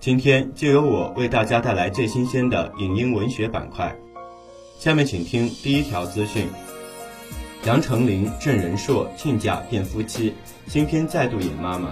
[0.00, 3.92] 今天就由我为大家带来最新鲜的影音文学板块。
[4.78, 6.46] 下面请听第一条资讯：
[7.64, 10.34] 杨丞琳、郑仁硕亲家变夫妻，
[10.68, 11.90] 新片再度演妈妈。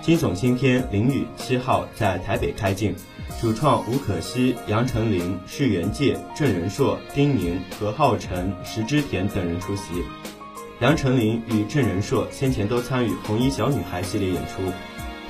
[0.00, 2.94] 惊悚新片《淋雨》七号在台北开镜，
[3.38, 10.02] 主创吴可希、杨丞琳、释原介、郑仁硕、丁宁、何浩晨、石之田等人出席。
[10.80, 14.62] 杨丞琳与郑仁硕先前都参与《红衣小女孩》系列演出。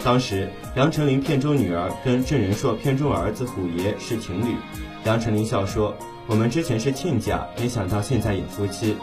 [0.02, 4.56] 当时，杨丞琳片中女儿跟郑仁硕片中儿子虎爷是情侣。
[5.04, 5.94] 杨丞琳笑说
[6.26, 8.96] ：“我们之前是亲家，没想到现在演夫妻。”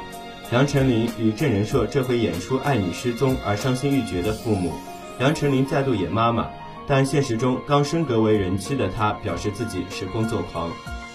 [0.51, 4.73] 杨丞琳与郑仁硕这回演出爱女失踪而伤心欲绝的父母。
[5.19, 6.49] 杨丞琳再度演妈妈，
[6.87, 10.69] 但现实中刚升格为人妻的她表示自己是工作狂，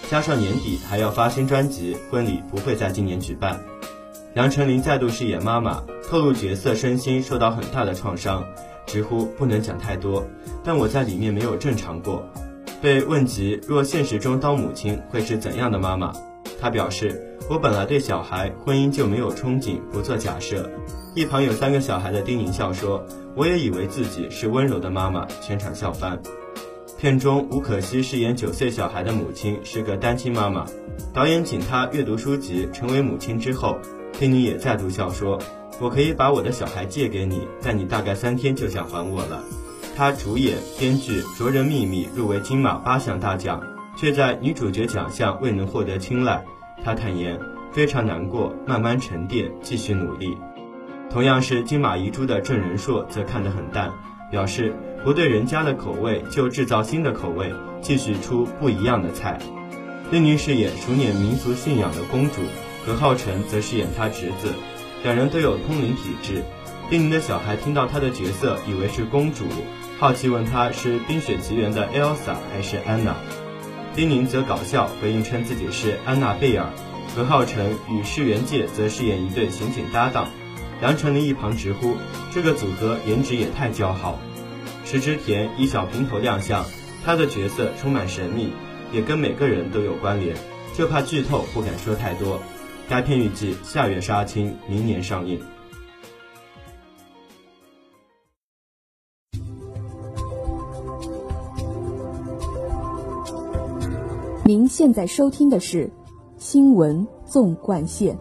[0.09, 3.59] 加上年底还要发新专辑，婚礼不会在今年举办。
[4.33, 8.43] 杨丞琳再度饰演妈妈，透露角色身心受到很大的创伤。
[8.87, 10.25] 直呼不能讲太多，
[10.63, 12.25] 但我在里面没有正常过。
[12.81, 16.13] 被问及若现实中当母亲会是怎样的妈妈，
[16.59, 20.69] 她表示：“我本来对小孩婚姻就没有憧憬，不做假设。”
[21.15, 23.03] 一旁有三个小孩的丁宁笑说
[23.35, 26.19] ：“我也以为自己是温柔的妈妈。”全场笑翻。
[26.99, 30.65] 片中吴可希饰演九岁小孩的母亲是个单亲妈妈，
[31.13, 33.77] 导演请她阅读书籍成为母亲之后，
[34.19, 35.39] 丁宁也再度笑说。
[35.79, 39.43] 我可以把我的小孩借给你，但你大概三天就想还我了。
[39.95, 43.61] 他主演、编剧《卓人秘密》入围金马八项大奖，
[43.95, 46.43] 却在女主角奖项未能获得青睐。
[46.83, 47.39] 他坦言
[47.71, 50.37] 非常难过，慢慢沉淀，继续努力。
[51.09, 53.91] 同样是金马遗珠的郑仁硕则看得很淡，
[54.29, 59.39] 表示不对人家的口味就制造新的口味，继续出不一样的菜。
[60.11, 62.41] 丁宁饰演熟稔民族信仰的公主，
[62.85, 64.53] 何浩晨则饰演他侄子。
[65.07, 66.43] 两人都有通灵体质，
[66.89, 69.45] 丁宁的小孩听到他的角色，以为是公主，
[69.97, 73.15] 好奇问他是《冰雪奇缘》的 Elsa 还是安娜。
[73.95, 76.67] 丁宁则搞笑回应称自己是安娜贝尔。
[77.15, 80.27] 何浩晨与释原介则饰演一对刑警搭档。
[80.81, 81.95] 杨丞琳一旁直呼
[82.33, 84.19] 这个组合颜值也太姣好。
[84.83, 86.65] 石之田以小平头亮相，
[87.05, 88.51] 他的角色充满神秘，
[88.91, 90.35] 也跟每个人都有关联，
[90.77, 92.41] 就怕剧透，不敢说太多。
[92.89, 95.41] 该片预计下月杀青，明年上映。
[104.45, 105.85] 您现在收听的是
[106.37, 108.15] 《新闻纵贯线》。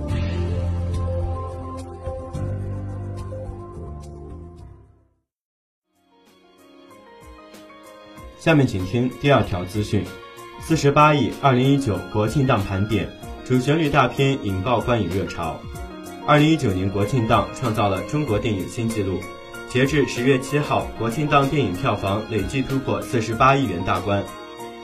[8.40, 10.04] 下面请听第二条资讯：
[10.60, 13.08] 四十八亿二零一九国庆档盘点。
[13.46, 15.56] 主旋律大片引爆观影热潮。
[16.26, 19.20] 二零一九年国庆档创造了中国电影新纪录，
[19.68, 24.24] 截至十月七号，国庆档电影票房累计突破四十八亿元大关。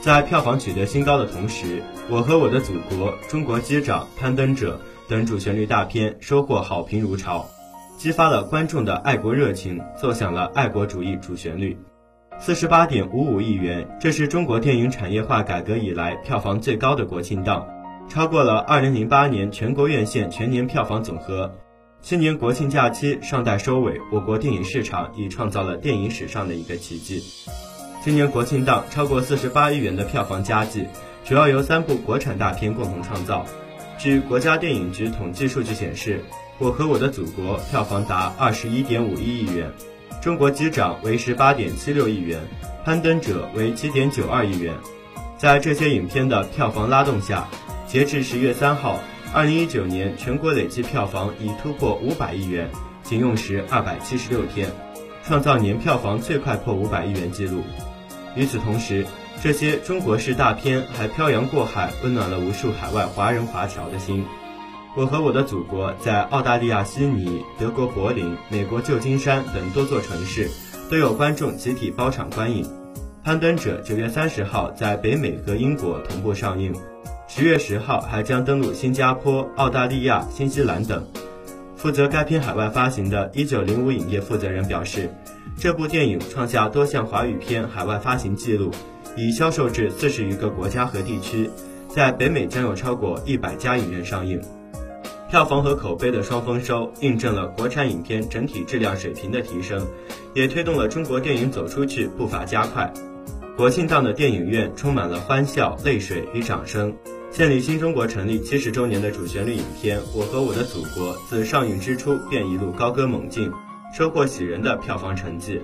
[0.01, 4.81] 在票房取得新高的同时，《我和我的祖国》《中国机长》《攀登者》
[5.11, 7.45] 等主旋律大片收获好评如潮，
[7.99, 11.77] 激发了观众的爱国热情，奏响了爱国主义主旋律。
[12.39, 17.67] 四十八点五五亿元，这是中国电影产业化改革以来票房最高的国庆档。
[18.13, 21.51] 超过了2008年全国院线全年票房总和。
[22.03, 27.25] 今年国庆假期尚待收尾，我国电影市场已创造了电影史上的一个奇迹。
[28.05, 30.85] 今年国庆档超过48亿元的票房佳绩，
[31.25, 33.47] 主要由三部国产大片共同创造。
[33.97, 36.19] 据国家电影局统计数据显示，
[36.59, 39.71] 《我和我的祖国》票房达21.51亿元，
[40.23, 42.43] 《中国机长》为18.76亿元，
[42.85, 44.75] 《攀登者》为7.92亿元。
[45.39, 47.49] 在这些影片的票房拉动下，
[47.93, 48.99] 截至十月三号，
[49.35, 52.71] 二零一九年全国累计票房已突破五百亿元，
[53.03, 54.71] 仅用时二百七十六天，
[55.23, 57.63] 创造年票房最快破五百亿元纪录。
[58.35, 59.05] 与此同时，
[59.43, 64.25] 这些中国式大片还漂洋过海，温暖了无数海外华人华侨的心。
[64.97, 70.49] 我和我的祖国在澳大利亚悉尼、德国柏林、美国旧金山等多座城市
[70.89, 72.67] 都有观众集体包场观影。
[73.23, 76.75] 攀登者九月三十号在北美和英国同步上映。
[77.35, 81.03] 十月十号还将登陆新加坡、澳大利亚、新西兰等。
[81.75, 85.09] 负责该片海外发行的1905影业负责人表示，
[85.57, 88.71] 这部电影创下多项华语片海外发行记录，
[89.17, 91.49] 已销售至四十余个国家和地区，
[91.89, 94.39] 在北美将有超过一百家影院上映。
[95.31, 99.87] 票房和口碑的双丰收，印证了国产影片整体质量水平的提升，
[100.35, 102.93] 也推动了中国电影走出去步伐加快。
[103.57, 106.95] 国庆档的电影院充满了欢笑、泪水与掌声。
[107.33, 113.51] 建立新中国成立七十周年的主旋律影片《我和我的祖国》自上映之初便一路高歌猛进，
[113.97, 115.59] 收获喜人的票房成绩。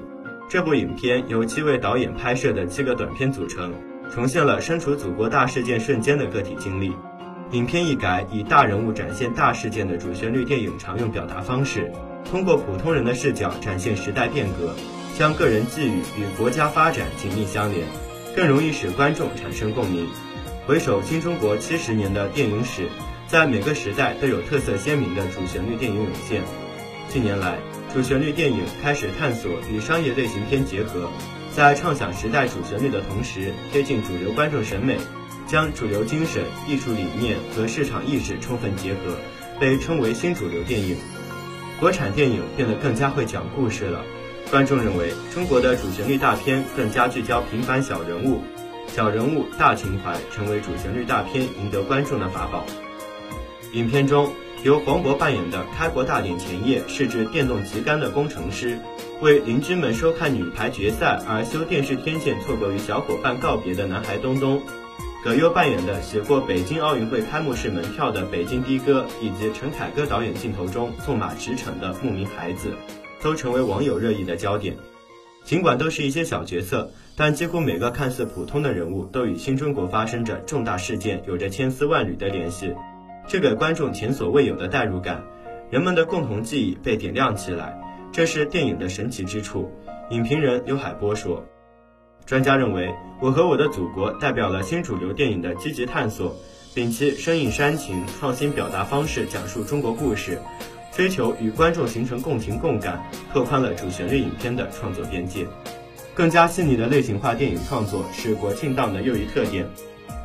[0.48, 3.70] 这部影片由七位导演拍摄的七个短片组成，
[4.10, 6.90] 重现了身处祖国大事件瞬间的个体经历。
[7.50, 11.92] 影片一改以大人物展现大事件的主旋律电影常用表达方式，
[12.30, 14.74] 通过普通人的视角展现时代变革，
[15.18, 17.86] 将个人际遇与国家发展紧密相连，
[18.34, 20.06] 更容易使观众产生共鸣。
[20.68, 22.90] 回首新中国七十年的电影史，
[23.26, 26.42] 在每个时代都有特色鲜明的主旋律电影涌现。
[27.08, 27.56] 近年来，
[27.90, 31.08] 主旋律电影开始探索与商业类型片结合，
[31.56, 34.98] 在畅想时代主旋律的同时，贴近主流观众审美。
[35.46, 39.16] 将主流精神、艺术理念和市场意识充分结合，
[39.58, 40.98] 被称为新主流电影。
[41.80, 44.04] 国产电影变得更加会讲故事了。
[44.50, 48.42] 观众认为，中国的主旋律大片更加聚焦平凡小人物，
[48.88, 52.64] 小人物大情怀成为主旋律大片赢得观众的法宝。
[53.72, 54.32] 影片中，
[54.64, 58.78] 由黄渤扮演的开国大典前夜试制电动旗杆的工程师，
[59.20, 64.62] 为邻居们收看女排决赛而修电视天线错过与小伙伴告别的男孩东东。
[65.22, 72.72] 葛优扮演的写过北京奥运会开幕式门票的北京的哥，以及陈凯歌导演镜头中纵马驰骋的牧民孩子，
[73.20, 74.76] 都成为网友热议的焦点。
[75.44, 82.72] 尽管都是一些小角色，但几乎每个看似普通的人物都与新中国发生着重大事件有着千丝万缕的联系，
[83.26, 85.24] 这给观众前所未有的代入感，
[85.68, 87.76] 人们的共同记忆被点亮起来，
[88.12, 89.68] 这是电影的神奇之处。
[90.10, 91.44] 影评人刘海波说。
[92.24, 92.86] 专家认为，
[93.20, 96.36] 《我和我的祖国》代表了新主流电影的积极探索，
[96.72, 100.38] 摒弃生硬煽情、创新表达方式讲述中国故事，
[100.92, 105.46] 追求与观众形成共情共感，拓宽了主旋律影片的创作边界。
[106.18, 109.64] 更加细腻的类型化电影创作是国庆档的又一特点。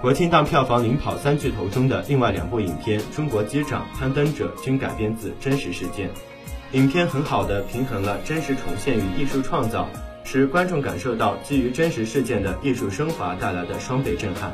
[0.01, 6.09] 国庆档票房领跑三巨头中的另外两部影片《中国机长》《攀登者》均改编自真实事件，
[6.71, 9.87] 影片很好的平衡了真实重现与艺术创造。
[10.23, 14.51] 使观众感受到基于真实事件的艺术升华带来的双倍震撼。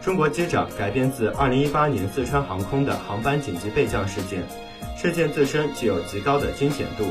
[0.00, 4.44] 中国机长改编自2018年四川航空的航班紧急备降事件，
[4.96, 7.06] 事件自身具有极高的惊险度。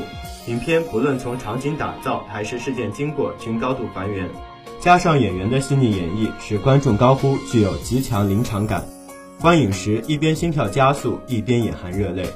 [0.50, 4.28] 影片不论从场景打造还是事件经过均高度还原，
[4.80, 8.84] 加上演员的细腻演绎，使观众高呼具有极强临场感。
[9.40, 12.28] 观影时一边心跳加速，一边眼含热泪。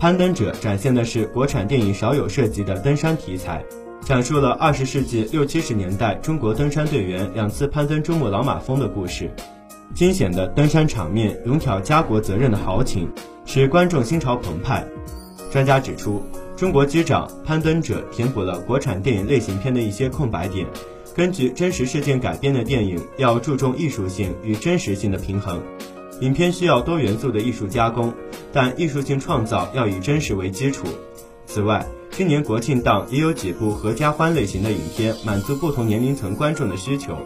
[0.00, 3.62] 攀登者展现的是国产电影少有涉及的登山题材。
[4.00, 9.30] 讲述了二十世纪六七十年代中国登山队员两次攀登珠穆朗玛峰的故事，
[9.94, 13.08] 惊险的登山场面，勇挑家国责任的豪情，
[13.46, 14.84] 使观众心潮澎湃。
[15.52, 16.20] 专家指出，
[16.56, 20.64] 《中国机长》《攀登者》填补了国产电影类型片的一些空白点。
[21.12, 25.60] 根据真实事件改编的电影，要注重艺术性与真实性的平衡。
[26.20, 28.14] 影片需要多元素的艺术加工，
[28.52, 30.86] 但艺术性创造要以真实为基础。
[31.44, 37.16] 此外，今年国庆档也有几部合家欢类型的影片，满足不同年龄层观众的需求。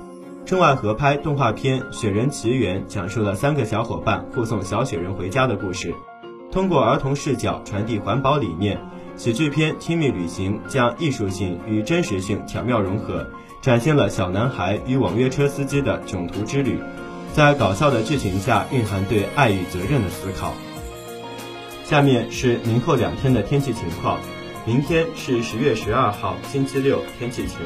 [0.47, 5.95] 中外合拍动画片《雪人奇缘》讲述了三个小伙伴护送小雪人回家的故事，
[6.51, 8.81] 通过儿童视角传递环保理念。
[9.19, 13.27] 喜剧片《亲密旅行》将艺术性与真实性巧妙融合，
[13.61, 16.79] 展现了小男孩与网约车司机的囧途之旅，
[17.35, 20.55] 在搞笑的剧情下蕴含对爱与责任的思考。
[21.85, 24.21] 下面是明后两天的天气情况。
[24.65, 27.59] 明天是十月十二号，星期六，天气晴，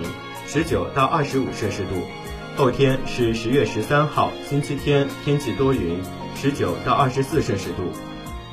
[0.47, 1.97] 十九到二十五摄氏度。
[2.56, 6.00] 后天是十月十三号，星期天，天气多云，
[6.35, 7.92] 十九到二十四摄氏度。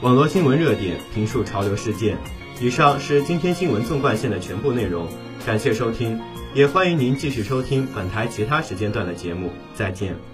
[0.02, 2.18] 网络新闻热点，评述潮流事件。
[2.62, 5.08] 以上是今天新闻纵贯线的全部内容，
[5.46, 6.20] 感谢收听，
[6.54, 9.50] 也欢迎您继续收听本台其他时间段的节目。
[9.74, 10.29] 再见。